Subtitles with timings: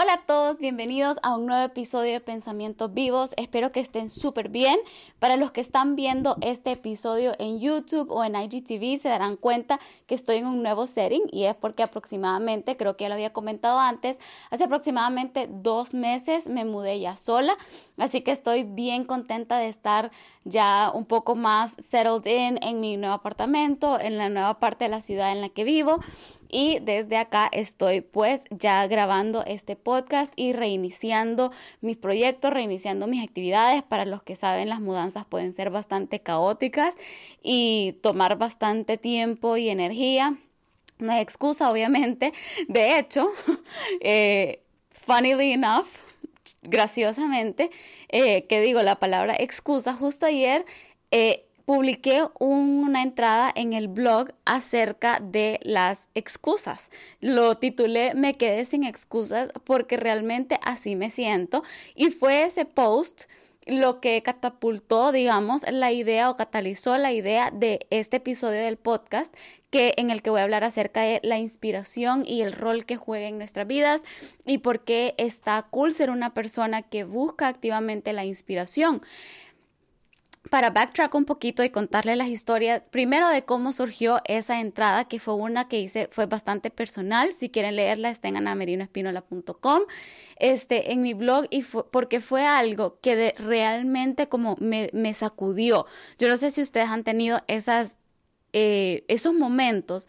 [0.00, 3.34] Hola a todos, bienvenidos a un nuevo episodio de Pensamientos Vivos.
[3.36, 4.78] Espero que estén súper bien.
[5.18, 9.80] Para los que están viendo este episodio en YouTube o en IGTV, se darán cuenta
[10.06, 13.32] que estoy en un nuevo setting y es porque aproximadamente, creo que ya lo había
[13.32, 14.20] comentado antes,
[14.50, 17.56] hace aproximadamente dos meses me mudé ya sola.
[17.96, 20.12] Así que estoy bien contenta de estar
[20.44, 24.90] ya un poco más settled in en mi nuevo apartamento, en la nueva parte de
[24.90, 25.98] la ciudad en la que vivo
[26.48, 33.22] y desde acá estoy pues ya grabando este podcast y reiniciando mis proyectos, reiniciando mis
[33.22, 33.82] actividades.
[33.82, 36.94] Para los que saben, las mudanzas pueden ser bastante caóticas
[37.42, 40.36] y tomar bastante tiempo y energía.
[40.98, 42.32] No es excusa, obviamente.
[42.68, 43.28] De hecho,
[44.00, 45.86] eh, funnily enough,
[46.62, 47.70] graciosamente,
[48.08, 50.64] eh, que digo la palabra excusa, justo ayer
[51.10, 56.90] eh, publiqué una entrada en el blog acerca de las excusas.
[57.20, 61.62] Lo titulé Me quedé sin excusas porque realmente así me siento
[61.94, 63.24] y fue ese post
[63.66, 69.34] lo que catapultó, digamos, la idea o catalizó la idea de este episodio del podcast
[69.68, 72.96] que en el que voy a hablar acerca de la inspiración y el rol que
[72.96, 74.02] juega en nuestras vidas
[74.46, 79.02] y por qué está cool ser una persona que busca activamente la inspiración
[80.48, 85.20] para backtrack un poquito y contarle las historias, primero de cómo surgió esa entrada, que
[85.20, 87.32] fue una que hice, fue bastante personal.
[87.32, 89.82] Si quieren leerla, está en anamerinoespinola.com,
[90.36, 95.86] este, en mi blog, y porque fue algo que realmente como me, me, sacudió.
[96.18, 97.96] Yo no sé si ustedes han tenido esas,
[98.52, 100.08] eh, esos momentos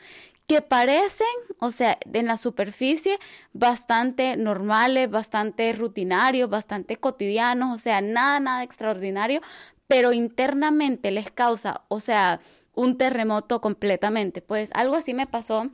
[0.50, 1.28] que parecen,
[1.60, 3.20] o sea, en la superficie,
[3.54, 9.42] bastante normales, bastante rutinarios, bastante cotidianos, o sea, nada, nada extraordinario,
[9.90, 12.42] pero internamente les causa, o sea,
[12.76, 14.40] un terremoto completamente.
[14.40, 15.72] Pues algo así me pasó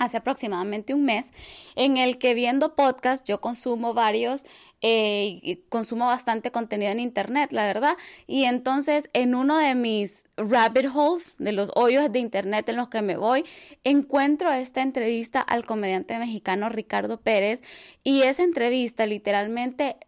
[0.00, 1.32] hace aproximadamente un mes,
[1.76, 4.46] en el que viendo podcast, yo consumo varios,
[4.80, 7.96] eh, consumo bastante contenido en internet, la verdad,
[8.26, 12.88] y entonces en uno de mis rabbit holes, de los hoyos de internet en los
[12.88, 13.44] que me voy,
[13.84, 17.62] encuentro esta entrevista al comediante mexicano Ricardo Pérez,
[18.02, 19.98] y esa entrevista literalmente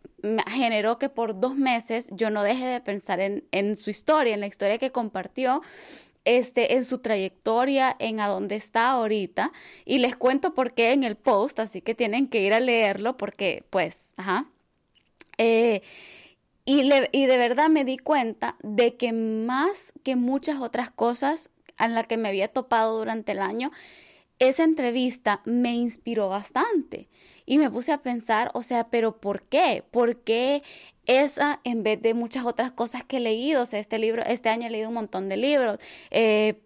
[0.49, 4.41] generó que por dos meses yo no deje de pensar en, en su historia, en
[4.41, 5.61] la historia que compartió
[6.25, 9.53] este, en su trayectoria, en a dónde está ahorita.
[9.85, 13.17] Y les cuento por qué en el post, así que tienen que ir a leerlo
[13.17, 14.47] porque, pues, ajá.
[15.39, 15.83] Eh,
[16.65, 21.95] y, y de verdad me di cuenta de que más que muchas otras cosas en
[21.95, 23.73] las que me había topado durante el año,
[24.39, 27.09] esa entrevista me inspiró bastante
[27.47, 29.85] y me puse a pensar, o sea, pero ¿por qué?
[29.91, 30.63] ¿Por qué
[31.07, 33.63] esa en vez de muchas otras cosas que he leído?
[33.63, 35.79] O sea, este libro, este año he leído un montón de libros,
[36.11, 36.61] he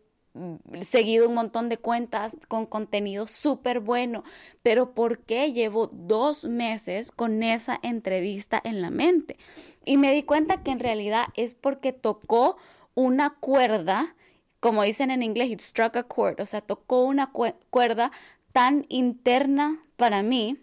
[0.82, 4.22] seguido un montón de cuentas con contenido súper bueno,
[4.62, 9.38] pero ¿por qué llevo dos meses con esa entrevista en la mente?
[9.84, 12.59] Y me di cuenta que en realidad es porque tocó
[12.94, 14.15] una cuerda
[14.60, 17.31] como dicen en inglés, it struck a chord, o sea, tocó una
[17.70, 18.10] cuerda
[18.53, 20.59] tan interna para mí,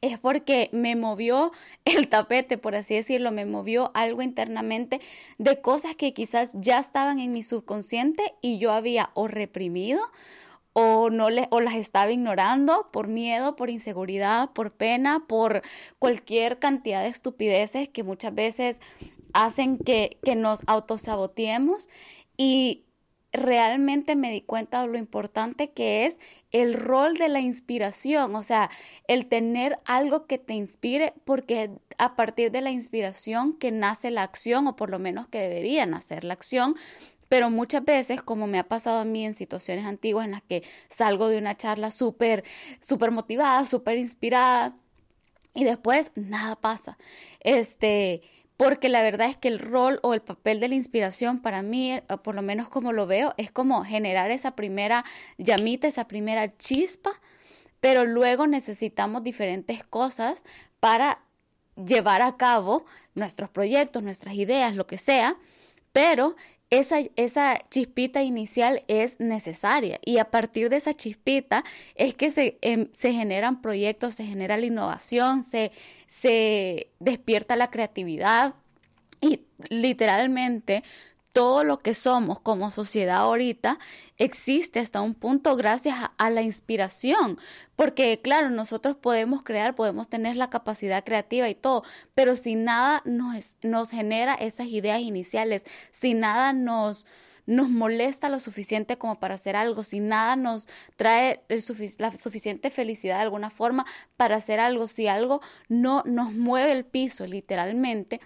[0.00, 1.52] es porque me movió
[1.84, 5.00] el tapete, por así decirlo, me movió algo internamente
[5.38, 10.00] de cosas que quizás ya estaban en mi subconsciente y yo había o reprimido
[10.72, 15.62] o no o las estaba ignorando por miedo, por inseguridad, por pena, por
[15.98, 18.78] cualquier cantidad de estupideces que muchas veces
[19.32, 21.88] hacen que, que nos autosaboteemos.
[22.36, 22.84] Y
[23.38, 26.18] realmente me di cuenta de lo importante que es
[26.50, 28.70] el rol de la inspiración, o sea,
[29.06, 34.22] el tener algo que te inspire, porque a partir de la inspiración que nace la
[34.22, 36.74] acción, o por lo menos que debería nacer la acción,
[37.28, 40.62] pero muchas veces, como me ha pasado a mí en situaciones antiguas en las que
[40.88, 42.44] salgo de una charla súper,
[42.80, 44.74] súper motivada, súper inspirada,
[45.54, 46.98] y después nada pasa.
[47.40, 48.22] Este,
[48.58, 51.92] porque la verdad es que el rol o el papel de la inspiración para mí,
[51.92, 55.04] eh, por lo menos como lo veo, es como generar esa primera
[55.38, 57.12] llamita, esa primera chispa,
[57.78, 60.42] pero luego necesitamos diferentes cosas
[60.80, 61.20] para
[61.76, 62.84] llevar a cabo
[63.14, 65.36] nuestros proyectos, nuestras ideas, lo que sea,
[65.92, 66.34] pero
[66.70, 69.98] esa, esa, chispita inicial es necesaria.
[70.04, 74.56] Y a partir de esa chispita es que se, em, se generan proyectos, se genera
[74.56, 75.72] la innovación, se,
[76.06, 78.54] se despierta la creatividad.
[79.20, 80.84] Y literalmente
[81.32, 83.78] todo lo que somos como sociedad ahorita
[84.16, 87.38] existe hasta un punto gracias a, la inspiración,
[87.76, 91.84] porque claro, nosotros podemos crear, podemos tener la capacidad creativa y todo,
[92.14, 97.06] pero si nada nos, nos genera esas ideas iniciales, si nada nos
[97.48, 101.42] nos molesta lo suficiente como para hacer algo, si nada nos trae
[101.96, 103.86] la suficiente felicidad de alguna forma
[104.18, 108.20] para hacer algo, si algo no nos mueve el piso literalmente,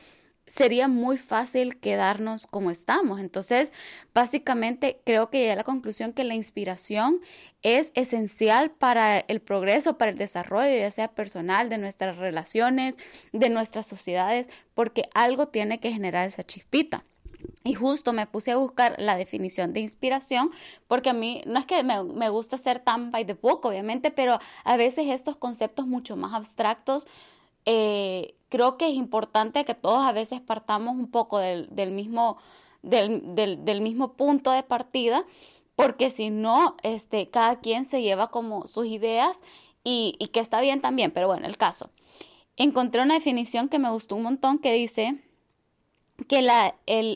[0.52, 3.20] sería muy fácil quedarnos como estamos.
[3.20, 3.72] Entonces,
[4.12, 7.20] básicamente creo que llegué a la conclusión que la inspiración
[7.62, 12.96] es esencial para el progreso, para el desarrollo, ya sea personal, de nuestras relaciones,
[13.32, 17.06] de nuestras sociedades, porque algo tiene que generar esa chispita.
[17.64, 20.50] Y justo me puse a buscar la definición de inspiración,
[20.86, 24.38] porque a mí no es que me, gusta ser tan by the book, obviamente, pero
[24.64, 27.06] a veces estos conceptos mucho más abstractos
[27.66, 32.36] eh, creo que es importante que todos a veces partamos un poco del, mismo,
[32.82, 35.24] del, mismo punto de partida,
[35.76, 39.40] porque si no, este, cada quien se lleva como sus ideas
[39.84, 41.90] y, y que está bien también, pero bueno, el caso.
[42.56, 45.22] Encontré una definición que me gustó un montón que dice
[46.24, 46.74] que la,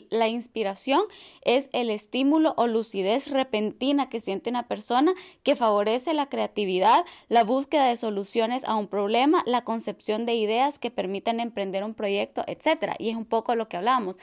[0.09, 1.01] la, inspiración
[1.41, 5.13] es el estímulo o lucidez repentina que siente una persona
[5.43, 10.79] que favorece la creatividad, la búsqueda de soluciones a un problema, la concepción de ideas
[10.79, 12.93] que permiten emprender un proyecto, etc.
[12.99, 14.17] Y es un poco lo que hablamos.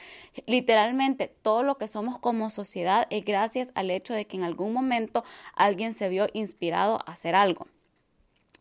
[0.45, 4.73] Literalmente, todo lo que somos como sociedad es gracias al hecho de que en algún
[4.73, 5.23] momento
[5.55, 7.67] alguien se vio inspirado a hacer algo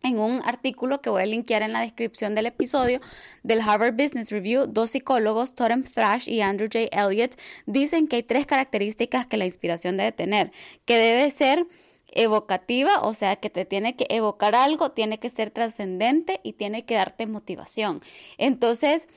[0.05, 3.01] en un artículo que voy a linkear en la descripción del episodio
[3.43, 6.89] del Harvard Business Review, dos psicólogos, Totem Thrash y Andrew J.
[6.93, 7.35] Elliott,
[7.67, 10.53] dicen que hay tres características que la inspiración debe tener,
[10.85, 11.67] que debe ser
[12.13, 16.85] evocativa, o sea, que te tiene que evocar algo, tiene que ser trascendente y tiene
[16.85, 18.01] que darte motivación.
[18.39, 19.09] Entonces,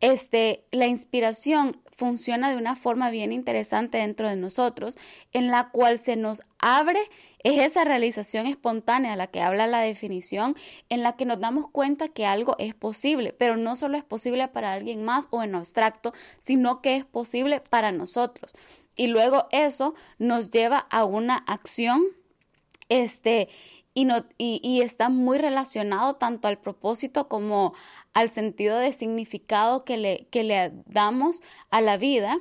[0.00, 4.96] este, la inspiración funciona de una forma bien interesante dentro de nosotros,
[5.32, 7.00] en la cual se nos abre,
[7.42, 10.54] es esa realización espontánea a la que habla la definición,
[10.88, 14.46] en la que nos damos cuenta que algo es posible, pero no solo es posible
[14.46, 18.52] para alguien más o en abstracto, sino que es posible para nosotros.
[18.94, 22.02] Y luego eso nos lleva a una acción,
[22.88, 23.48] este,
[23.98, 27.74] y, no, y, está muy relacionado tanto al propósito como
[28.14, 31.40] al sentido de significado que le, damos
[31.70, 32.38] a la vida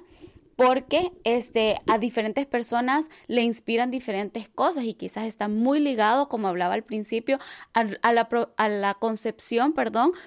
[0.55, 6.47] porque este, a diferentes personas le inspiran diferentes cosas y quizás está muy ligado, como
[6.47, 7.39] hablaba al principio,
[7.73, 7.83] a,
[8.13, 9.73] la, concepción,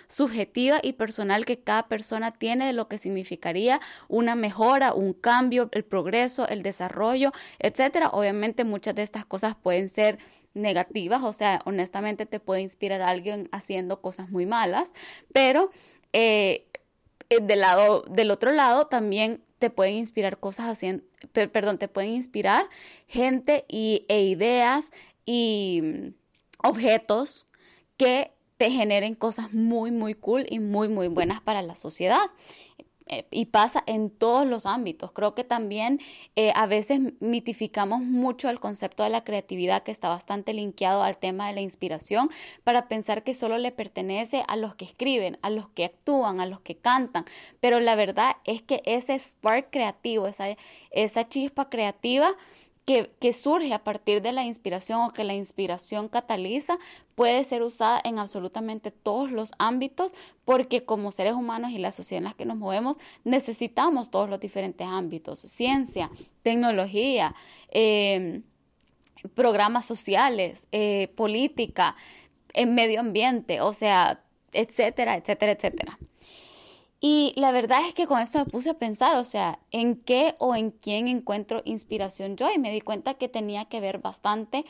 [0.08, 5.68] subjetiva y personal que cada persona tiene de lo que significaría una mejora, un cambio,
[5.70, 8.08] el progreso, el desarrollo, etcétera.
[8.08, 10.18] Obviamente muchas de estas cosas pueden ser
[10.54, 14.92] negativas, o sea, honestamente te puede inspirar alguien haciendo cosas muy malas,
[15.32, 15.70] pero
[16.12, 16.66] eh,
[17.28, 22.10] eh, del lado, del otro lado también te pueden inspirar cosas haciendo, perdón, te pueden
[22.10, 22.66] inspirar
[23.06, 24.90] gente y, e ideas
[25.24, 26.14] y mm,
[26.66, 27.46] objetos
[27.96, 32.20] que te generen cosas muy, muy cool y muy, muy buenas para la sociedad.
[33.12, 35.10] Eh, y pasa en todos los ámbitos.
[35.10, 35.98] Creo que también
[36.36, 41.18] eh, a veces mitificamos mucho el concepto de la creatividad que está bastante linkeado al
[41.18, 42.30] tema de la inspiración
[42.62, 46.46] para pensar que solo le pertenece a los que escriben, a los que actúan, a
[46.46, 47.24] los que cantan.
[47.58, 50.46] Pero la verdad es que ese spark creativo, esa,
[50.92, 52.36] esa chispa creativa,
[52.84, 56.78] que, surge a partir de la inspiración o que la inspiración cataliza
[57.14, 62.18] puede ser usada en absolutamente todos los ámbitos porque como seres humanos y la sociedad
[62.18, 66.10] en la que nos movemos necesitamos todos los diferentes ámbitos, ciencia,
[66.42, 67.34] tecnología,
[67.70, 68.42] em,
[69.34, 71.94] programas sociales, eh, política,
[72.54, 75.98] en medio ambiente, o sea, etcétera, etcétera, etcétera.
[77.00, 80.36] Y la verdad es que con esto me puse a pensar, o sea, en qué
[80.38, 84.66] o en quién encuentro inspiración yo y me di cuenta que tenía que ver bastante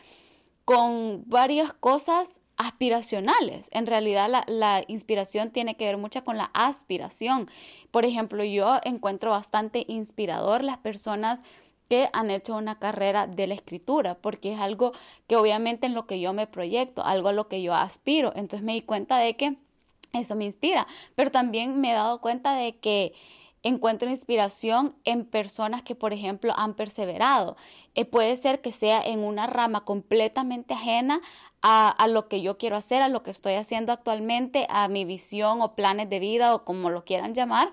[0.64, 3.68] con varias cosas aspiracionales.
[3.72, 7.50] En realidad la, inspiración tiene que ver mucho con la aspiración.
[7.90, 11.42] Por ejemplo, yo encuentro bastante inspirador las personas
[11.88, 14.92] que han hecho una carrera de la escritura, porque es algo
[15.26, 18.32] que obviamente en lo que yo me proyecto, algo a lo que yo aspiro.
[18.36, 19.56] Entonces me di cuenta de que
[20.12, 23.12] eso me inspira, pero también me he dado cuenta de que
[23.62, 27.56] encuentro inspiración en personas que, por ejemplo, han perseverado.
[27.94, 31.20] Eh, puede ser que sea en una rama completamente ajena
[31.62, 35.60] a, lo que yo quiero hacer, a lo que estoy haciendo actualmente, a mi visión
[35.60, 37.70] o planes de vida o como lo quieran llamar,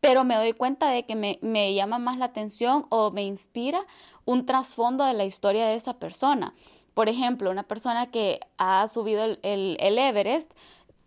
[0.00, 3.86] pero me doy cuenta de que me, me llama más la atención o me inspira
[4.24, 6.54] un trasfondo de la historia de esa persona.
[6.94, 10.50] Por ejemplo, una persona que ha subido el, el Everest,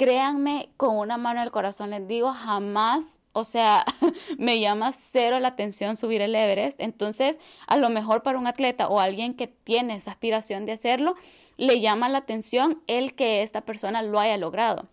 [0.03, 3.85] créanme, con una mano en el corazón les digo, jamás, o sea,
[4.37, 6.81] me llama cero la atención subir el Everest.
[6.81, 11.15] Entonces, a lo mejor para un atleta o alguien que tiene esa aspiración de hacerlo,
[11.55, 14.89] le llama la atención el que esta persona lo haya logrado.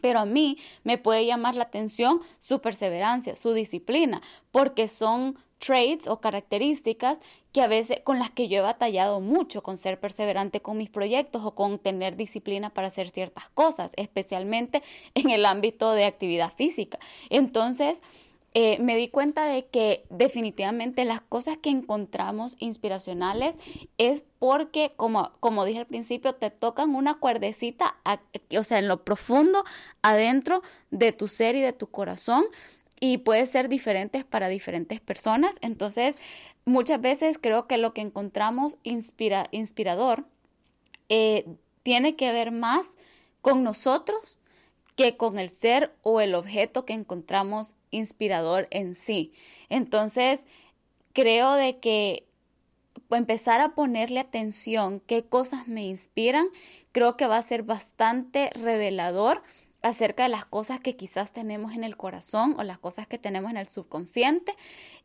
[0.00, 6.08] Pero a mí me puede llamar la atención su perseverancia, su disciplina, porque son traits
[6.08, 7.18] o características
[7.52, 10.90] que a veces con las que yo he batallado mucho con ser perseverante con mis
[10.90, 14.82] proyectos o con tener disciplina para hacer ciertas cosas, especialmente
[15.14, 16.98] en el ámbito de actividad física.
[17.30, 18.02] Entonces,
[18.54, 23.56] eh, me di cuenta de que definitivamente las cosas que encontramos inspiracionales
[23.98, 27.96] es porque, como, como dije al principio, te tocan una cuerdecita,
[28.58, 29.64] o sea, en lo profundo,
[30.00, 32.44] adentro de tu ser y de tu corazón,
[33.00, 35.56] y puede ser diferentes para diferentes personas.
[35.60, 36.16] Entonces,
[36.64, 40.24] muchas veces creo que lo que encontramos inspira, inspirador
[41.08, 41.46] eh,
[41.82, 42.96] tiene que ver más
[43.40, 44.38] con nosotros
[44.96, 49.32] que con el ser o el objeto que encontramos inspirador en sí.
[49.68, 50.44] Entonces,
[51.12, 52.26] creo de que
[53.10, 56.46] empezar a ponerle atención qué cosas me inspiran,
[56.92, 59.42] creo que va a ser bastante revelador
[59.82, 63.50] acerca de las cosas que quizás tenemos en el corazón o las cosas que tenemos
[63.50, 64.54] en el subconsciente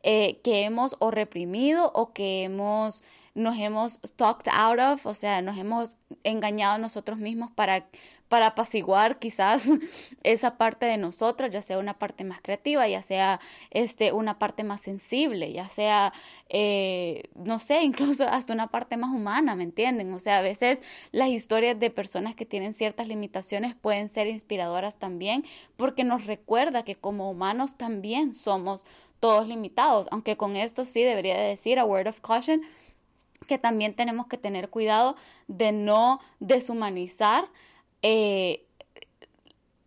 [0.02, 3.02] eh, que hemos o reprimido o que hemos
[3.34, 7.84] nos hemos talked out of, o sea, nos hemos engañado nosotros mismos para,
[8.34, 9.70] para apaciguar quizás
[10.24, 13.38] esa parte de nosotros, ya sea una parte más creativa, ya sea
[13.70, 16.12] este, una parte más sensible, ya sea,
[16.48, 20.12] eh, no sé, incluso hasta una parte más humana, ¿me entienden?
[20.12, 24.98] O sea, a veces las historias de personas que tienen ciertas limitaciones pueden ser inspiradoras
[24.98, 25.44] también
[25.76, 28.84] porque nos recuerda que como humanos también somos
[29.20, 32.62] todos limitados, aunque con esto sí debería decir a word of caution
[33.46, 35.14] que también tenemos que tener cuidado
[35.46, 37.48] de no deshumanizar
[38.06, 38.66] eh,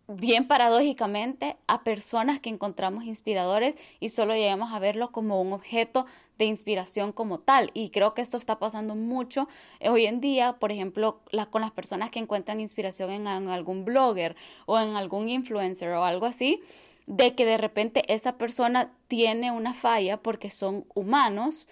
[0.08, 6.08] bien paradójicamente a personas que encontramos inspiradores y solo llegamos a verlo como un objeto
[6.40, 7.70] de inspiración como tal.
[7.76, 9.48] Y creo que esto está pasando mucho
[9.88, 11.22] hoy en día, por ejemplo,
[11.52, 16.26] con las personas que encuentran inspiración en, algún blogger o en algún influencer o algo
[16.26, 16.60] así
[17.06, 21.68] de que de repente esa persona tiene una falla porque son humanos,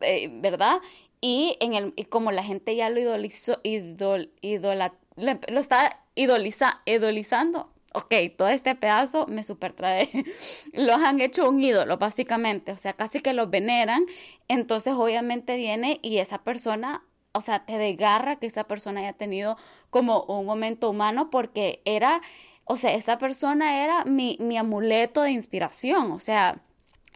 [0.00, 0.80] eh, ¿verdad?
[1.20, 4.32] Y, en el, y como la gente ya lo idolizó, idol,
[5.16, 10.08] lo está idoliza, idolizando, ok, todo este pedazo me super trae,
[10.74, 14.04] los han hecho un ídolo básicamente, o sea, casi que los veneran,
[14.48, 19.56] entonces obviamente viene y esa persona, o sea, te desgarra que esa persona haya tenido
[19.90, 22.20] como un momento humano porque era,
[22.64, 26.62] o sea, esta persona era mi, mi amuleto de inspiración, o sea,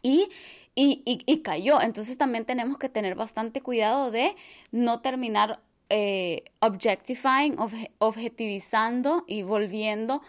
[0.03, 0.31] y
[0.75, 1.81] y, cayó.
[1.81, 4.35] Entonces también tenemos que tener bastante cuidado de
[4.71, 7.57] no terminar eh, objectifying,
[7.99, 10.23] objetivizando y volviendo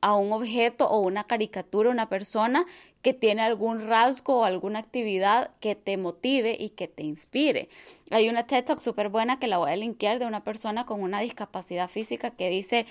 [0.00, 2.66] a un objeto o una caricatura, una persona
[3.02, 7.68] que tiene algún rasgo o alguna actividad que te motive y que te inspire.
[8.10, 11.02] Hay una TED Talk súper buena que la voy a linkear de una persona con
[11.02, 12.84] una discapacidad física que dice,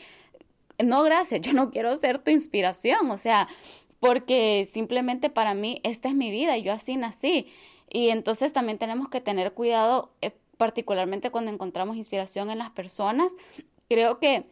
[0.82, 3.50] no, gracias, yo no quiero ser tu inspiración, o sea,
[4.00, 7.48] porque simplemente para mí esta es mi vida, yo así nací.
[7.90, 13.32] Y entonces también tenemos que tener cuidado, eh, particularmente cuando encontramos inspiración en las personas.
[13.88, 14.46] Creo que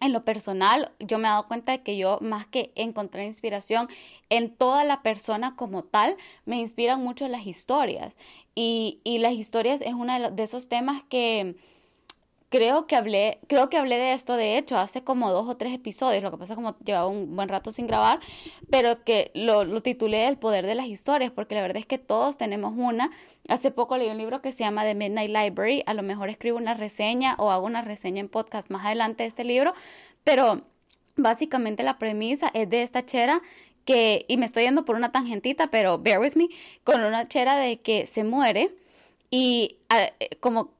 [0.00, 3.88] en lo personal, yo me he dado cuenta de que yo, más que encontrar inspiración
[4.28, 8.16] en toda la persona como tal, me inspiran mucho las historias.
[8.54, 11.56] Y, y las historias es uno de esos temas que
[12.56, 15.74] creo que hablé, creo que hablé de esto de hecho hace como dos o tres
[15.74, 18.20] episodios, lo que pasa como llevaba un buen rato sin grabar,
[18.70, 21.98] pero que lo, lo titulé El poder de las historias, porque la verdad es que
[21.98, 23.10] todos tenemos una.
[23.48, 26.56] Hace poco leí un libro que se llama The Midnight Library, a lo mejor escribo
[26.56, 29.74] una reseña o hago una reseña en podcast más adelante de este libro,
[30.24, 30.62] pero
[31.16, 33.42] básicamente la premisa es de esta chera
[33.84, 36.48] que, y me estoy yendo por una tangentita, pero bear with me,
[36.84, 38.74] con una chera de que se muere
[39.30, 40.08] y ah,
[40.40, 40.75] como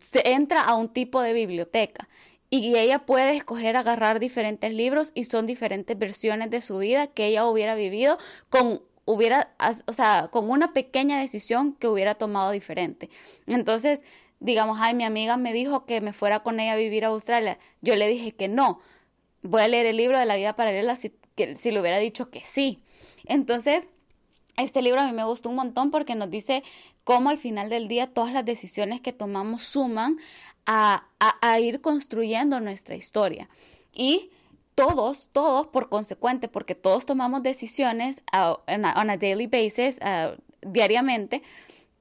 [0.00, 2.08] se entra a un tipo de biblioteca
[2.50, 7.26] y ella puede escoger agarrar diferentes libros y son diferentes versiones de su vida que
[7.26, 8.18] ella hubiera vivido
[8.48, 9.54] con hubiera,
[9.86, 13.08] o sea, con una pequeña decisión que hubiera tomado diferente.
[13.46, 14.02] Entonces,
[14.38, 17.58] digamos, ay, mi amiga me dijo que me fuera con ella a vivir a Australia.
[17.80, 18.80] Yo le dije que no.
[19.42, 22.28] Voy a leer el libro de la vida paralela si, que, si le hubiera dicho
[22.28, 22.82] que sí.
[23.24, 23.88] Entonces,
[24.58, 26.62] este libro a mí me gustó un montón porque nos dice
[27.08, 30.18] cómo al final del día todas las decisiones que tomamos suman
[30.66, 31.06] a,
[31.58, 33.48] ir construyendo nuestra historia.
[33.94, 34.28] Y
[34.74, 38.22] todos, todos por consecuente, porque todos tomamos decisiones
[38.66, 39.98] on, a, daily basis,
[40.60, 41.42] diariamente,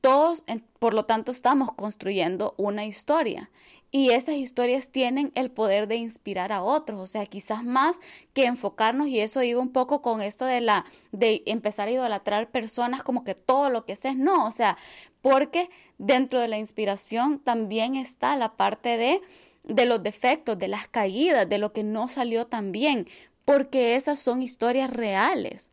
[0.01, 0.43] todos,
[0.77, 3.49] por lo tanto, estamos construyendo una historia.
[3.89, 7.99] Y esas historias tienen el poder de inspirar a otros, o sea, quizás más
[8.33, 12.51] que enfocarnos, y eso iba un poco con esto de la, de empezar a idolatrar
[12.51, 14.77] personas como que todo lo que sé no, o sea,
[15.21, 19.21] porque dentro de la inspiración también está la parte de,
[19.63, 23.07] de los defectos, de las caídas, de lo que no salió tan bien,
[23.45, 25.71] porque esas son historias reales.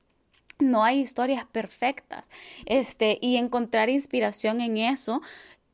[0.60, 2.28] no hay historias perfectas.
[2.66, 5.20] Este, y encontrar inspiración en eso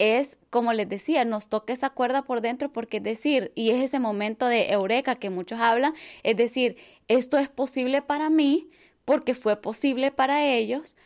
[0.01, 3.83] es, como les decía, nos toca esa cuerda por dentro porque es decir, y es
[3.83, 5.93] ese momento de eureka que muchos hablan,
[6.23, 6.77] es decir,
[7.07, 8.71] esto es posible para mí
[9.05, 10.97] porque fue posible para ellos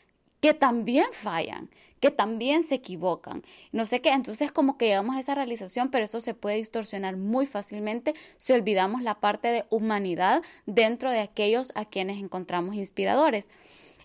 [0.41, 1.71] que también fallan,
[2.01, 3.43] que también se equivocan.
[3.73, 7.17] No sé qué, entonces como que llegamos a esa realización, pero eso se puede distorsionar
[7.17, 13.49] muy fácilmente si olvidamos la parte de humanidad dentro de aquellos a quienes encontramos inspiradores.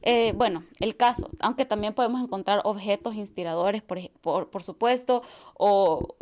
[0.01, 5.21] Eh, bueno, el caso, aunque también podemos encontrar objetos inspiradores, por, por, supuesto,
[5.55, 6.15] o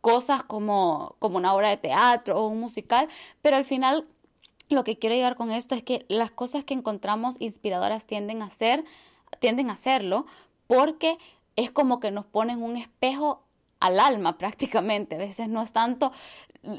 [0.00, 3.08] cosas como, como una obra de teatro o un musical,
[3.42, 4.06] pero al final
[4.70, 8.50] lo que quiero llegar con esto es que las cosas que encontramos inspiradoras tienden a
[8.50, 8.84] ser,
[9.40, 10.26] tienden a serlo,
[10.66, 11.18] porque
[11.56, 13.42] es como que nos ponen un espejo
[13.80, 15.16] al alma prácticamente.
[15.16, 16.12] A veces no es tanto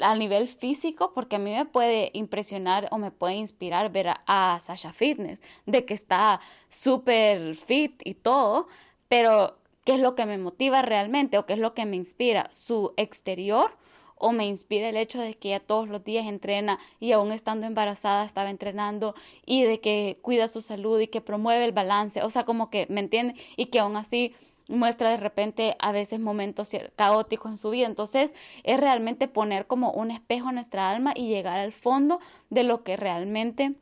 [0.02, 4.60] a nivel físico, porque a mí me puede impresionar o me puede inspirar ver a,
[4.60, 8.68] Sasha Fitness, de que está súper fit y todo,
[9.08, 12.48] pero ¿qué es lo que me motiva realmente o qué es lo que me inspira?
[12.52, 13.78] ¿Su exterior?
[14.24, 17.66] o me inspira el hecho de que ella todos los días entrena y aún estando
[17.66, 19.16] embarazada estaba entrenando
[19.48, 22.86] y de que cuida su salud y que promueve el balance, o sea, como que,
[22.88, 23.34] ¿me entiende?
[23.58, 24.36] Y que aún así
[24.70, 27.88] muestra de repente a veces momentos caóticos en su vida.
[27.88, 32.64] Entonces es realmente poner como un espejo en nuestra alma y llegar al fondo de
[32.64, 33.76] lo que realmente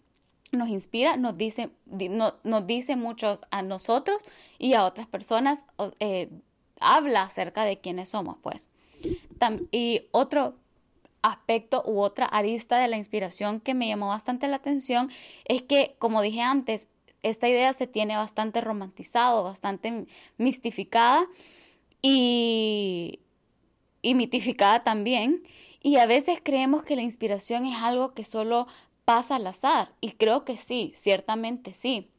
[0.52, 4.18] nos inspira, nos dice, nos dice mucho a nosotros
[4.58, 5.66] y a otras personas,
[6.00, 6.30] eh,
[6.80, 8.70] habla acerca de quiénes somos, pues.
[9.72, 10.56] y otro
[11.22, 15.10] aspecto u otra arista de la inspiración que me llamó bastante la atención
[15.46, 16.88] es que, como dije antes,
[17.24, 20.06] esta idea se tiene bastante romantizado, bastante
[20.38, 21.26] mistificada
[22.02, 23.20] y,
[24.02, 25.44] y mitificada también.
[25.82, 28.68] Y a veces creemos que la inspiración es algo que solo
[29.06, 29.94] pasa al azar.
[30.02, 32.10] Y creo que sí, ciertamente sí.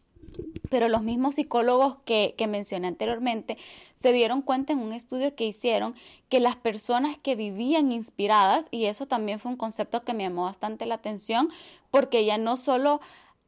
[0.70, 3.58] Pero los mismos psicólogos que, que, mencioné anteriormente
[3.94, 5.94] se dieron cuenta en un estudio que hicieron
[6.28, 10.44] que las personas que vivían inspiradas, y eso también fue un concepto que me llamó
[10.44, 11.48] bastante la atención,
[11.90, 13.00] porque ya no solo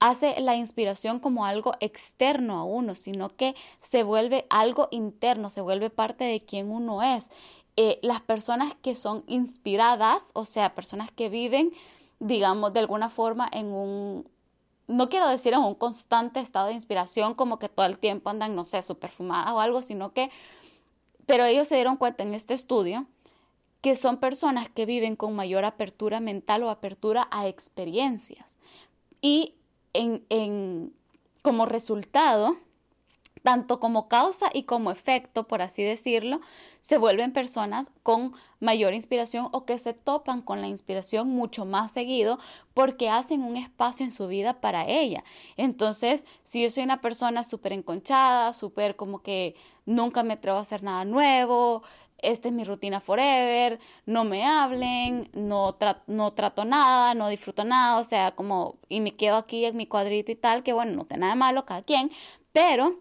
[0.02, 5.60] hace la inspiración como algo externo a uno, sino que se vuelve algo interno, se
[5.60, 7.30] vuelve parte de quien uno es.
[7.76, 11.70] Eh, las personas que son inspiradas, o sea, personas que viven,
[12.18, 14.28] digamos, de alguna forma en un,
[14.88, 18.56] no quiero decir en un constante estado de inspiración, como que todo el tiempo andan,
[18.56, 20.32] no sé, súper fumadas o algo, sino que,
[21.26, 23.06] pero ellos se dieron cuenta en este estudio
[23.80, 28.56] que son personas que viven con mayor apertura mental o apertura a experiencias.
[29.20, 29.54] Y
[29.92, 30.92] en,
[31.42, 32.56] como resultado,
[33.42, 36.40] tanto como causa y como efecto, por así decirlo,
[36.80, 41.90] se vuelven personas con mayor inspiración o que se topan con la inspiración mucho más
[41.90, 42.38] seguido
[42.74, 45.24] porque hacen un espacio en su vida para ella.
[45.56, 50.62] Entonces, si yo soy una persona súper enconchada, súper como que nunca me atrevo a
[50.62, 51.82] hacer nada nuevo,
[52.18, 58.04] esta es mi rutina forever, no me hablen, no, trato nada, no disfruto nada, o
[58.04, 61.22] sea, como, y me quedo aquí en mi cuadrito y tal, que bueno, no tiene
[61.22, 62.12] nada malo cada quien,
[62.52, 63.00] pero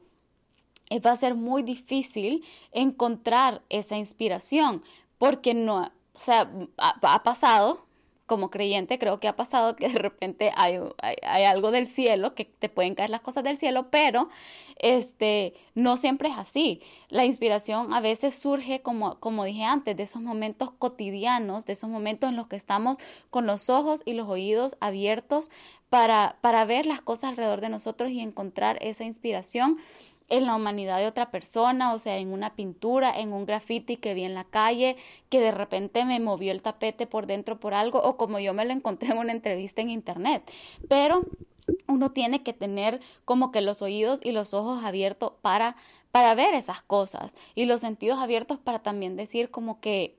[1.00, 4.84] va a ser muy difícil encontrar esa inspiración,
[5.18, 7.86] porque no, o sea, ha pasado,
[8.32, 12.46] como creyente creo que ha pasado que de repente hay, hay, algo del cielo, que
[12.46, 14.30] te pueden caer las cosas del cielo, pero
[14.78, 16.82] este, no siempre es así.
[17.10, 21.90] La inspiración a veces surge, como, como dije antes, de esos momentos cotidianos, de esos
[21.90, 22.98] momentos en los que estamos
[23.30, 25.52] con los ojos y los oídos abiertos
[25.90, 29.78] para, para ver las cosas alrededor de nosotros y encontrar esa inspiración
[30.32, 34.14] en la humanidad de otra persona, o sea, en una pintura, en un graffiti que
[34.14, 34.96] vi en la calle,
[35.30, 38.66] que de repente me movió el tapete por dentro por algo, o como yo me
[38.66, 40.50] lo encontré en una entrevista en internet.
[40.88, 41.24] Pero
[41.88, 45.76] uno tiene que tener como que los oídos y los ojos abiertos para,
[46.12, 50.18] para ver esas cosas y los sentidos abiertos para también decir como que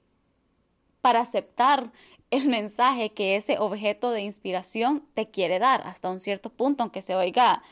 [1.01, 1.91] para aceptar
[2.31, 7.03] el mensaje que ese objeto de inspiración te quiere dar hasta un cierto punto, aunque
[7.03, 7.63] se oiga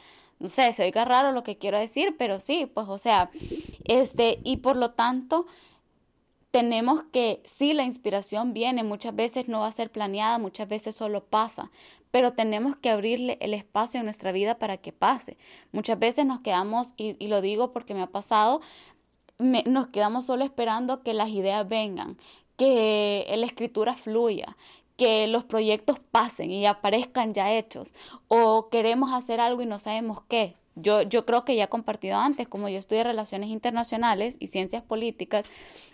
[0.41, 3.31] no sé, se oiga raro lo que quiero decir, pero sí, pues o sea,
[3.85, 5.47] este, y por lo tanto,
[6.51, 10.97] tenemos que, sí, la inspiración viene, muchas veces no va a ser planeada, muchas veces
[10.97, 11.71] solo pasa,
[12.11, 15.37] pero tenemos que abrirle el espacio en nuestra vida para que pase.
[15.73, 18.61] Muchas veces nos quedamos, y, lo digo porque me ha pasado,
[19.39, 22.17] nos quedamos solo esperando que las ideas vengan,
[22.57, 24.57] que la escritura fluya,
[25.01, 27.95] que los proyectos pasen y aparezcan ya hechos
[28.29, 30.57] o queremos hacer algo y no sabemos qué.
[30.75, 34.83] Yo, yo creo que ya he compartido antes, como yo estudié Relaciones Internacionales y Ciencias
[34.83, 35.47] Políticas,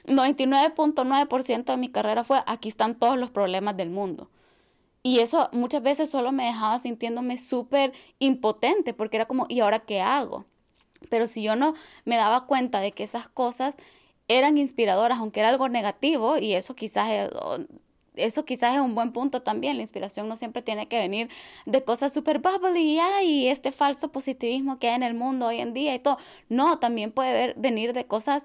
[0.06, 4.28] 99.9% de mi carrera fue aquí están todos los problemas del mundo.
[5.04, 9.78] Y eso muchas veces solo me dejaba sintiéndome súper impotente porque era como, ¿y ahora
[9.78, 10.46] qué hago?
[11.10, 13.76] Pero si yo no me daba cuenta de que esas cosas
[14.26, 17.30] eran inspiradoras, aunque era algo negativo, y eso quizás
[18.16, 19.76] eso quizás es un buen punto también.
[19.76, 21.28] La inspiración no siempre tiene que venir
[21.64, 25.72] de cosas súper bubbly y este falso positivismo que hay en el mundo hoy en
[25.72, 26.18] día y todo.
[26.48, 28.44] No, también puede venir de cosas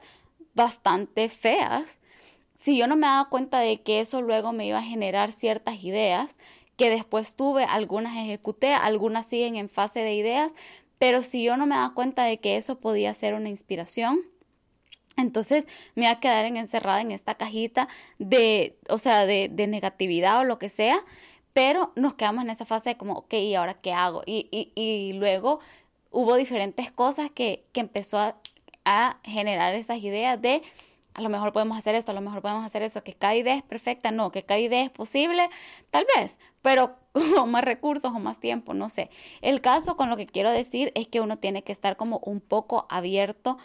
[0.53, 2.01] bastante feas
[2.61, 5.83] si yo no me daba cuenta de que eso luego me iba a generar ciertas
[5.83, 6.37] ideas,
[6.77, 10.53] que después tuve, algunas ejecuté, algunas siguen en fase de ideas,
[10.99, 14.19] pero si yo no me daba cuenta de que eso podía ser una inspiración,
[15.17, 20.43] entonces me iba a quedar encerrada en esta cajita de, o sea, de, negatividad o
[20.43, 20.99] lo que sea,
[21.53, 24.23] pero nos quedamos en esa fase de como, ok, ¿y ahora qué hago?
[24.25, 25.59] Y, y, luego
[26.11, 28.37] hubo diferentes cosas que, que empezó a,
[28.85, 30.61] a generar esas ideas de
[31.13, 33.55] a lo mejor podemos hacer esto, a lo mejor podemos hacer eso, que cada idea
[33.55, 35.49] es perfecta, no, que cada idea es posible,
[35.89, 36.95] tal vez, pero
[37.35, 39.09] con más recursos o más tiempo, no sé.
[39.41, 42.39] El caso con lo que quiero decir es que uno tiene que estar como un
[42.39, 43.57] poco abierto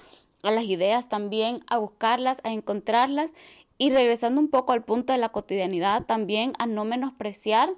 [0.54, 3.32] las ideas también, a buscarlas, a encontrarlas.
[3.78, 7.70] Y regresando un poco al punto de la cotidianidad, también a no menospreciar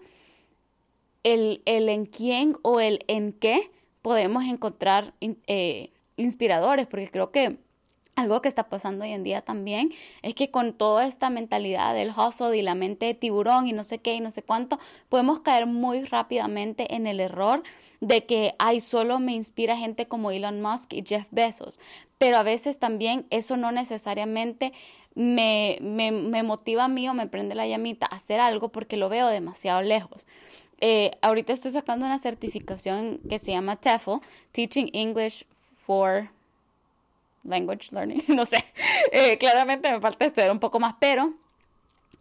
[1.25, 3.71] el, el en quién o el en qué
[4.03, 7.59] podemos encontrar eh, inspiradores, porque creo que
[8.17, 9.93] algo que está pasando hoy en día también
[10.23, 13.85] es que con toda esta mentalidad del hustle y la mente de tiburón y no
[13.85, 17.63] sé qué y no sé cuánto, podemos caer muy rápidamente en el error
[18.01, 21.79] de que, ay, solo me inspira gente como Elon Musk y Jeff Bezos.
[22.19, 24.73] Pero a veces también eso no necesariamente
[25.15, 28.97] me, me, me motiva a mí o me prende la llamita a hacer algo porque
[28.97, 30.27] lo veo demasiado lejos.
[30.81, 34.21] Eh, ahorita estoy sacando una certificación que se llama TEFL,
[34.53, 36.31] Teaching English for
[37.49, 38.65] language learning, no sé,
[39.13, 41.35] eh, claramente me falta estudiar un poco más, pero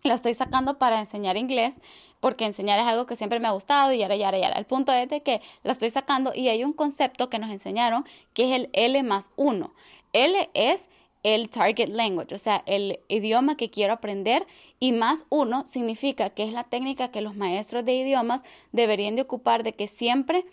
[0.03, 1.79] la estoy sacando para enseñar inglés,
[2.19, 4.57] porque enseñar es algo que siempre me ha gustado y ahora, y ahora, ahora.
[4.57, 8.05] El punto es de que la estoy sacando y hay un concepto que nos enseñaron
[8.33, 9.73] que es el L más uno.
[10.13, 10.89] L es
[11.23, 14.47] el target language, o sea, el idioma que quiero aprender
[14.79, 19.23] y más uno significa que es la técnica que los maestros de idiomas deberían de
[19.23, 20.45] ocupar de que siempre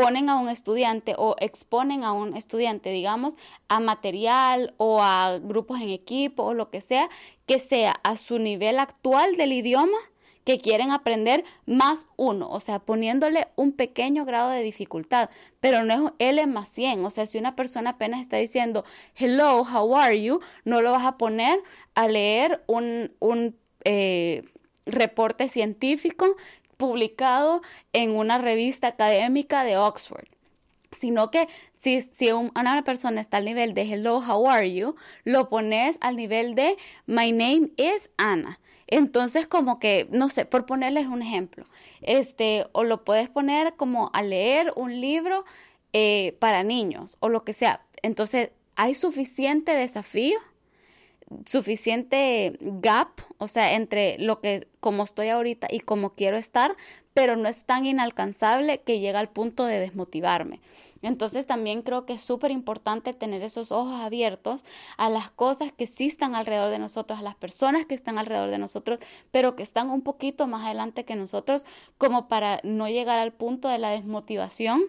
[0.00, 3.34] ponen a un estudiante o exponen a un estudiante, digamos,
[3.68, 7.08] a material o a grupos en equipo o lo que sea,
[7.46, 9.98] que sea a su nivel actual del idioma
[10.44, 15.28] que quieren aprender más uno, o sea, poniéndole un pequeño grado de dificultad,
[15.60, 18.84] pero no es L más 100, o sea, si una persona apenas está diciendo,
[19.16, 21.62] hello, how are you, no lo vas a poner
[21.94, 24.42] a leer un, un eh,
[24.86, 26.36] reporte científico
[26.80, 27.62] publicado
[27.92, 30.26] en una revista académica de Oxford
[30.92, 35.48] sino que si, si una persona está al nivel de hello, how are you, lo
[35.48, 38.58] pones al nivel de my name is Anna.
[38.88, 41.64] Entonces, como que, no sé, por ponerles un ejemplo,
[42.02, 45.44] este, o lo puedes poner como a leer un libro
[45.92, 47.86] eh, para niños o lo que sea.
[48.02, 50.40] Entonces, hay suficiente desafío
[51.46, 56.76] suficiente gap, o sea, entre lo que como estoy ahorita y como quiero estar,
[57.14, 60.60] pero no es tan inalcanzable que llega al punto de desmotivarme.
[61.02, 64.64] Entonces también creo que es súper importante tener esos ojos abiertos
[64.96, 68.50] a las cosas que sí están alrededor de nosotros, a las personas que están alrededor
[68.50, 68.98] de nosotros,
[69.30, 71.64] pero que están un poquito más adelante que nosotros,
[71.96, 74.82] como para no llegar al punto de la desmotivación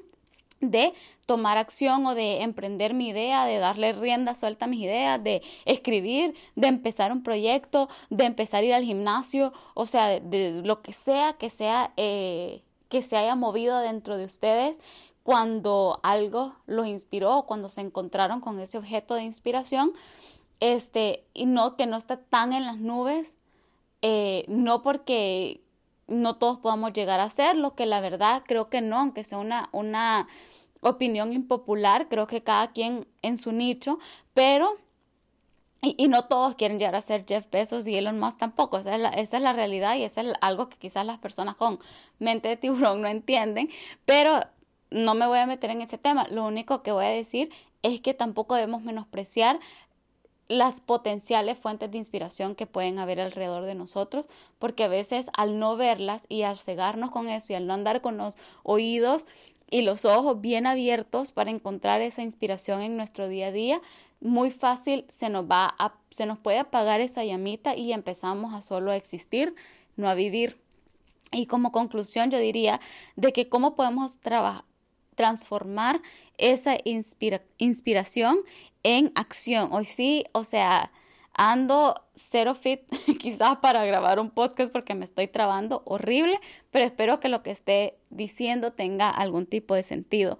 [0.61, 0.93] de
[1.25, 5.41] tomar acción o de emprender mi idea, de darle rienda suelta a mis ideas, de
[5.65, 10.81] escribir, de empezar un proyecto, de empezar a ir al gimnasio, o sea, de, lo
[10.81, 14.79] que sea que sea eh, que se haya movido dentro de ustedes
[15.23, 19.93] cuando algo los inspiró, cuando se encontraron con ese objeto de inspiración,
[20.59, 23.37] este, y no que no está tan en las nubes,
[24.01, 25.61] eh, no porque
[26.07, 29.69] no todos podamos llegar a hacerlo, que la verdad creo que no, aunque sea una,
[29.71, 30.27] una
[30.81, 33.99] opinión impopular, creo que cada quien en su nicho,
[34.33, 34.77] pero...
[35.83, 38.77] Y, no todos quieren llegar a ser Jeff Bezos y Elon Musk tampoco.
[38.77, 41.55] Esa es la, esa es la realidad y eso es algo que quizás las personas
[41.55, 41.79] con
[42.19, 43.67] mente de tiburón no entienden.
[44.05, 44.41] Pero
[44.91, 46.27] no me voy a meter en ese tema.
[46.29, 47.49] Lo único que voy a decir
[47.81, 49.59] es que tampoco debemos menospreciar
[50.51, 54.27] las potenciales fuentes de inspiración que pueden haber alrededor de nosotros,
[54.59, 58.01] porque a veces al no verlas y al cegarnos con eso y al no andar
[58.01, 59.27] con los oídos
[59.69, 63.81] y los ojos bien abiertos para encontrar esa inspiración en nuestro día a día,
[64.19, 68.61] muy fácil se nos va a, se nos puede apagar esa llamita y empezamos a
[68.61, 69.55] solo existir,
[69.95, 70.59] no a vivir.
[71.31, 72.81] Y como conclusión yo diría
[73.15, 74.65] de que cómo podemos trabajar
[75.15, 76.01] transformar
[76.37, 76.77] esa
[77.57, 78.37] inspiración
[78.83, 79.69] en acción.
[79.71, 80.91] Hoy sí, o sea,
[81.33, 82.81] Ando cero fit
[83.19, 86.39] quizás para grabar un podcast porque me estoy trabando horrible,
[86.71, 90.39] pero espero que lo que esté diciendo tenga algún tipo de sentido.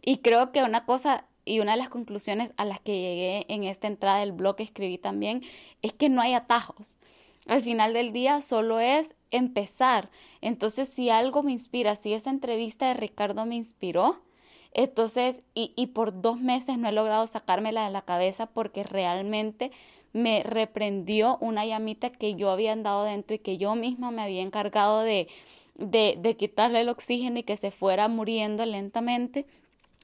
[0.00, 3.64] Y creo que una cosa y una de las conclusiones a las que llegué en
[3.64, 5.42] esta entrada del blog que escribí también
[5.82, 6.98] es que no hay atajos.
[7.46, 10.10] Al final del día solo es empezar.
[10.40, 14.22] Entonces, si algo me inspira, si esa entrevista de Ricardo me inspiró,
[14.72, 19.70] entonces, y, y por dos meses no he logrado sacármela de la cabeza porque realmente
[20.12, 24.42] me reprendió una llamita que yo había andado dentro y que yo misma me había
[24.42, 25.28] encargado de,
[25.74, 29.46] de, quitarle el oxígeno y que se fuera muriendo lentamente.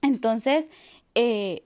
[0.02, 0.70] Entonces,
[1.14, 1.64] eh,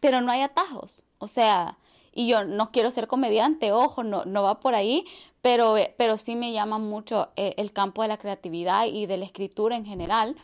[0.00, 1.04] pero no hay atajos.
[1.18, 1.78] O sea,
[2.12, 5.04] y yo no quiero ser comediante, ojo, no, no va por ahí,
[5.40, 9.16] pero, eh, pero sí me llama mucho eh, el campo de la creatividad y de
[9.16, 10.36] la escritura en general.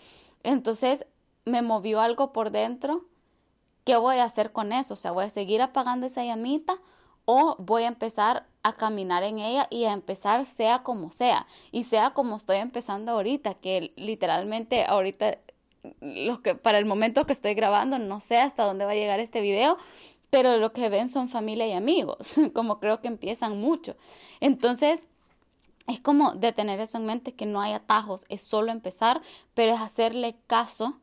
[0.43, 1.07] Entonces
[1.49, 3.07] me movió algo por dentro.
[3.85, 4.95] ¿Qué voy a hacer con eso?
[4.95, 6.79] O sea, voy a seguir apagando esa llamita
[7.25, 11.85] o voy a empezar a caminar en ella y a empezar sea como sea y
[11.85, 15.39] sea como estoy empezando ahorita, que literalmente ahorita
[16.01, 19.21] lo que para el momento que estoy grabando no sé hasta dónde va a llegar
[19.21, 19.79] este video,
[20.31, 23.97] pero lo que ven son familia y amigos, como creo que empiezan mucho.
[24.41, 25.07] Entonces,
[25.87, 29.23] es como de tener eso en mente, que no hay atajos, es solo empezar,
[29.55, 30.99] pero es hacerle caso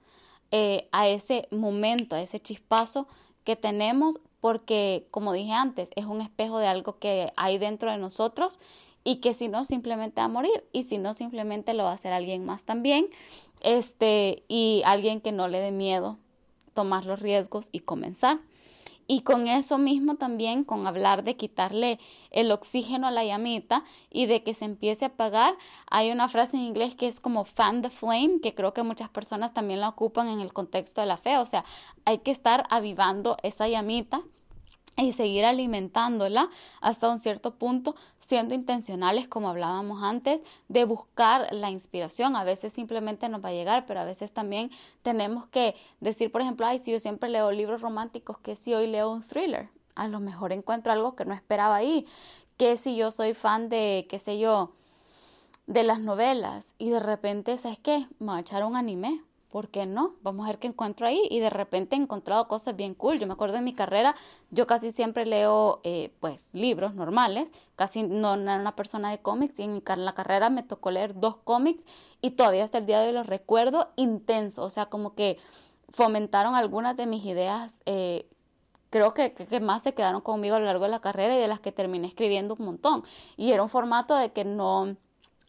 [0.57, 3.09] eh, a ese momento, a ese chispazo
[3.43, 7.97] que tenemos, porque como dije antes, es un espejo de algo que hay dentro de
[7.97, 8.57] nosotros
[9.03, 11.95] y que si no simplemente va a morir y si no simplemente lo va a
[11.95, 13.09] hacer alguien más también,
[13.63, 16.19] este y alguien que no le dé miedo
[16.73, 18.39] tomar los riesgos y comenzar.
[19.07, 21.99] Y con eso mismo también, con hablar de quitarle
[22.31, 25.55] el oxígeno a la llamita y de que se empiece a apagar,
[25.89, 29.09] hay una frase en inglés que es como fan the flame, que creo que muchas
[29.09, 31.37] personas también la ocupan en el contexto de la fe.
[31.37, 31.63] O sea,
[32.05, 34.23] hay que estar avivando esa llamita
[34.97, 36.49] y seguir alimentándola
[36.81, 42.35] hasta un cierto punto, siendo intencionales, como hablábamos antes, de buscar la inspiración.
[42.35, 46.41] A veces simplemente nos va a llegar, pero a veces también tenemos que decir, por
[46.41, 50.07] ejemplo, ay, si yo siempre leo libros románticos, que si hoy leo un thriller, a
[50.07, 52.05] lo mejor encuentro algo que no esperaba ahí,
[52.57, 54.71] que si yo soy fan de, qué sé yo,
[55.67, 58.07] de las novelas y de repente, ¿sabes qué?
[58.19, 59.21] Me voy a echar un anime
[59.55, 60.15] ¿por qué no?
[60.21, 61.29] Vamos a ver qué encuentro ahí.
[61.31, 63.19] Y de repente he encontrado cosas bien cool.
[63.19, 64.13] Yo me acuerdo en mi carrera,
[64.51, 67.53] yo casi siempre leo, eh, pues, libros normales.
[67.77, 69.57] Casi no era una persona de cómics.
[69.57, 71.85] Y en, mi, la carrera me tocó leer dos cómics
[72.19, 74.61] y todavía hasta el día de hoy los recuerdo intenso.
[74.61, 75.37] O sea, como que
[75.87, 77.81] fomentaron algunas de mis ideas.
[77.85, 78.27] Eh,
[78.89, 81.47] creo que, que, más se quedaron conmigo a lo largo de la carrera y de
[81.47, 83.05] las que terminé escribiendo un montón.
[83.37, 84.97] Y era un formato de que no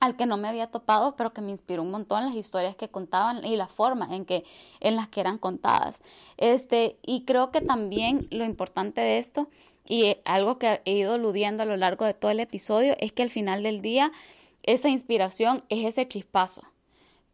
[0.00, 2.88] al que no me había topado, pero que me inspiró un montón las historias que
[2.88, 4.44] contaban y la forma en que
[4.80, 6.00] en las que eran contadas.
[6.36, 9.48] Este, y creo que también lo importante de esto
[9.88, 13.22] y algo que he ido aludiendo a lo largo de todo el episodio es que
[13.22, 14.12] al final del día
[14.62, 16.62] esa inspiración es ese chispazo.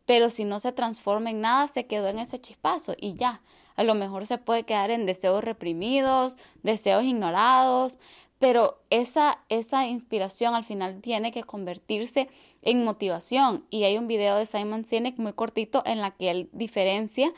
[0.05, 3.41] Pero si no se transforma en nada, se quedó en ese chispazo y ya.
[3.77, 7.99] A lo mejor se puede quedar en deseos reprimidos, deseos ignorados,
[8.43, 12.29] pero esa, esa inspiración al final tiene que convertirse
[12.63, 13.65] en motivación.
[13.71, 17.33] Y hay un video de Simon Sinek muy cortito en la que él diferencia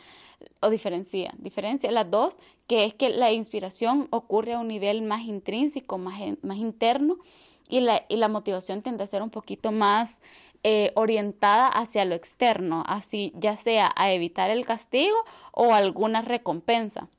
[0.61, 5.25] o diferencia, diferencia las dos, que es que la inspiración ocurre a un nivel más
[5.25, 7.19] intrínseco, más, más interno,
[7.69, 10.23] y la, y la motivación tiende a ser un poquito más
[10.63, 15.17] eh, orientada hacia lo externo, así ya sea a evitar el castigo
[15.53, 17.11] o alguna recompensa.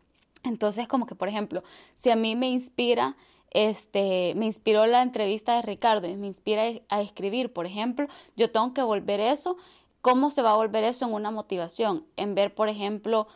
[0.43, 3.15] Entonces, como que, por ejemplo, si a mí me inspira
[3.55, 8.51] este, me inspiró la entrevista de Ricardo y me inspira a escribir, por ejemplo, yo
[8.51, 9.55] tengo que volver eso,
[10.01, 12.05] ¿cómo se va a volver eso en una motivación?
[12.17, 13.27] En ver, por ejemplo,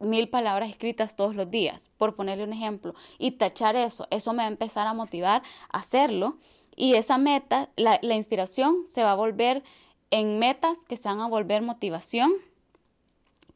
[0.00, 4.38] mil palabras escritas todos los días, por ponerle un ejemplo, y tachar eso, eso me
[4.38, 6.38] va a empezar a motivar a hacerlo
[6.74, 9.62] y esa meta, la, la inspiración se va a volver
[10.10, 12.32] en metas que se van a volver motivación,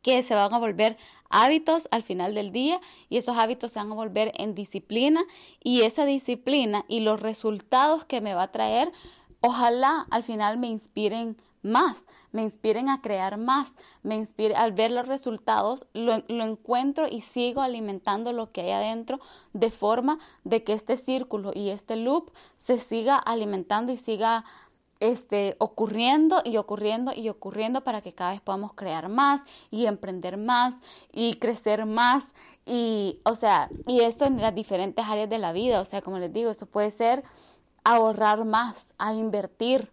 [0.06, 0.96] que se van a volver
[1.30, 5.24] hábitos al final del día y esos hábitos se van a volver en disciplina
[5.64, 8.92] y esa disciplina y los resultados que me va a traer,
[9.40, 14.92] ojalá al final me inspiren más, me inspiren a crear más, me inspire al ver
[14.92, 19.18] los resultados, lo, lo, encuentro y sigo alimentando lo que hay adentro
[19.54, 24.44] de forma de que este círculo y este loop se siga alimentando y siga
[25.00, 30.36] este, ocurriendo y ocurriendo y ocurriendo para que cada vez podamos crear más y emprender
[30.36, 30.76] más
[31.12, 32.32] y crecer más
[32.64, 36.18] y, o sea, y esto en las diferentes áreas de la vida, o sea, como
[36.18, 37.22] les digo, esto puede ser
[37.84, 39.92] ahorrar más, a invertir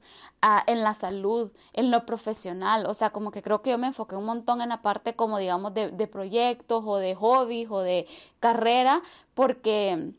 [0.65, 4.15] en la salud, en lo profesional, o sea, como que creo que yo me enfoqué
[4.15, 8.07] un montón en la parte como digamos de, de proyectos o de hobbies o de
[8.39, 9.01] carrera,
[9.35, 10.11] porque,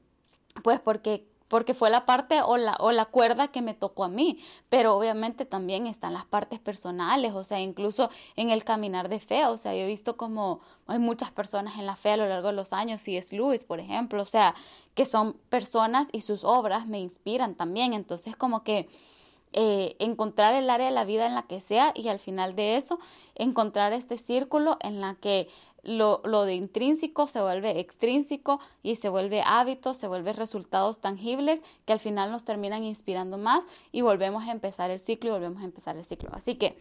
[0.62, 4.08] pues porque porque fue la parte o la, o la cuerda que me tocó a
[4.08, 9.20] mí, pero obviamente también están las partes personales, o sea, incluso en el caminar de
[9.20, 12.26] fe, o sea, yo he visto como hay muchas personas en la fe a lo
[12.26, 14.52] largo de los años, si es Luis, por ejemplo, o sea,
[14.94, 18.88] que son personas y sus obras me inspiran también, entonces como que
[19.52, 22.74] eh, encontrar el área de la vida en la que sea y al final de
[22.74, 22.98] eso
[23.36, 25.46] encontrar este círculo en la que
[25.84, 31.62] lo, lo, de intrínseco se vuelve extrínseco y se vuelve hábito, se vuelve resultados tangibles
[31.84, 35.62] que al final nos terminan inspirando más y volvemos a empezar el ciclo y volvemos
[35.62, 36.30] a empezar el ciclo.
[36.32, 36.76] Así que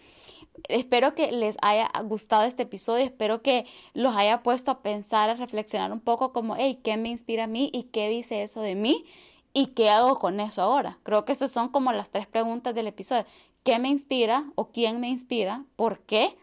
[0.69, 5.35] espero que les haya gustado este episodio, espero que los haya puesto a pensar, a
[5.35, 8.75] reflexionar un poco como, hey, ¿qué me inspira a mí y qué dice eso de
[8.75, 9.05] mí?
[9.53, 10.97] ¿Y qué hago con eso ahora?
[11.03, 13.25] Creo que esas son como las tres preguntas del episodio.
[13.63, 15.63] ¿Qué me inspira o quién me inspira?
[15.75, 16.35] ¿Por qué?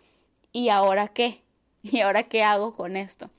[0.52, 1.42] ¿Y ahora qué?
[1.82, 3.30] ¿Y ahora qué hago con esto?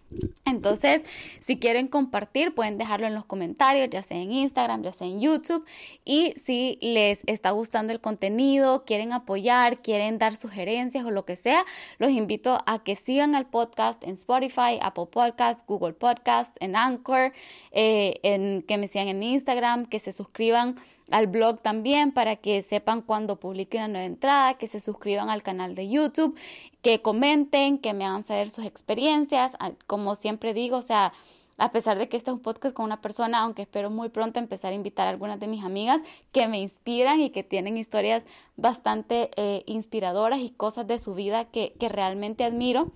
[0.46, 1.04] Entonces,
[1.40, 5.22] si quieren compartir, pueden dejarlo en los comentarios, ya sea en Instagram, ya sea en
[5.22, 5.66] YouTube.
[6.04, 11.36] Y si les está gustando el contenido, quieren apoyar, quieren dar sugerencias o lo que
[11.36, 11.64] sea,
[12.00, 17.34] los invito a que sigan el podcast en Spotify, Apple Podcast, Google Podcast, en Anchor,
[17.72, 20.76] eh, que me sigan en Instagram, que se suscriban
[21.12, 25.44] al blog también para que sepan cuando publique una nueva entrada, que se suscriban al
[25.44, 26.38] canal de YouTube,
[26.82, 29.54] que comenten, que me hagan saber sus experiencias,
[30.02, 31.14] como siempre digo, o sea,
[31.60, 34.40] a pesar de que este es un podcast con una persona, aunque espero muy pronto
[34.40, 38.24] empezar a invitar a algunas de mis amigas que me inspiran y que tienen historias
[38.58, 42.92] bastante eh, inspiradoras y cosas de su vida que, que realmente admiro.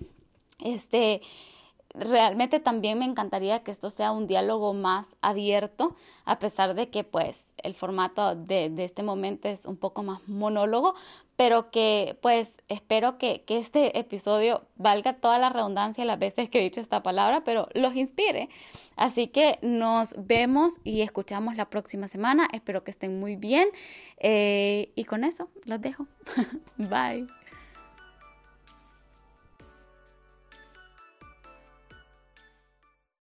[0.64, 1.20] Este,
[1.96, 7.04] realmente también me encantaría que esto sea un diálogo más abierto, a pesar de que
[7.04, 10.94] pues el formato de, de este momento es un poco más monólogo,
[11.36, 16.60] pero que pues espero que, que, este episodio valga toda la redundancia las veces que
[16.60, 18.48] he dicho esta palabra, pero los inspire.
[18.96, 22.48] Así que nos vemos y escuchamos la próxima semana.
[22.52, 23.68] Espero que estén muy bien
[24.18, 26.06] eh, y con eso los dejo.
[26.78, 27.26] Bye.